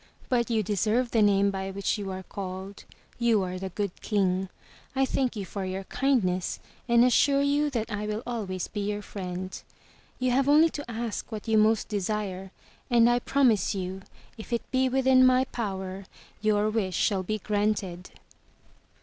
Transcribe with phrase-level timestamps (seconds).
[0.29, 2.85] But you deserve the name by which you are called;
[3.19, 4.49] you are the Good King.
[4.95, 9.03] I thank you for your kindness and assure you that I will always be your
[9.03, 10.31] 326 THROUGH FAIRY HALLS friend.
[10.31, 12.51] You have only to ask what you most desire
[12.89, 14.01] and I prom ise you
[14.39, 16.05] if it be within my power,
[16.41, 18.09] your wish shall be granted."